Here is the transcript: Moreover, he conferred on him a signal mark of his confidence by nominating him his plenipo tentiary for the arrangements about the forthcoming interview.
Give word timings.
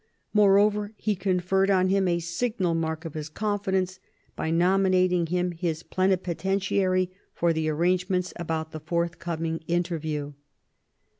Moreover, 0.33 0.93
he 0.97 1.15
conferred 1.15 1.69
on 1.69 1.89
him 1.89 2.07
a 2.07 2.17
signal 2.17 2.73
mark 2.73 3.05
of 3.05 3.13
his 3.13 3.29
confidence 3.29 3.99
by 4.35 4.49
nominating 4.49 5.27
him 5.27 5.51
his 5.51 5.83
plenipo 5.83 6.33
tentiary 6.33 7.11
for 7.35 7.53
the 7.53 7.69
arrangements 7.69 8.33
about 8.37 8.71
the 8.71 8.79
forthcoming 8.79 9.59
interview. 9.67 10.33